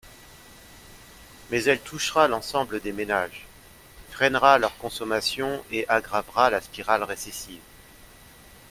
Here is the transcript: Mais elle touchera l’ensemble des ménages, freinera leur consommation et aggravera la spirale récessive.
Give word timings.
Mais 1.51 1.65
elle 1.65 1.79
touchera 1.79 2.27
l’ensemble 2.27 2.79
des 2.81 2.91
ménages, 2.91 3.45
freinera 4.09 4.57
leur 4.57 4.75
consommation 4.79 5.63
et 5.69 5.87
aggravera 5.89 6.49
la 6.49 6.59
spirale 6.59 7.03
récessive. 7.03 7.61